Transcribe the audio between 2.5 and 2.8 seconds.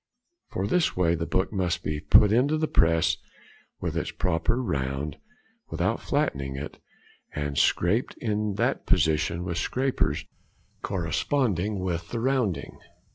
the